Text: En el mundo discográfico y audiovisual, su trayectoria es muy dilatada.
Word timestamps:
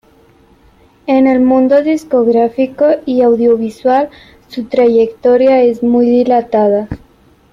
En 1.05 1.27
el 1.27 1.41
mundo 1.41 1.83
discográfico 1.83 2.87
y 3.05 3.21
audiovisual, 3.21 4.09
su 4.47 4.63
trayectoria 4.65 5.61
es 5.61 5.83
muy 5.83 6.07
dilatada. 6.09 6.87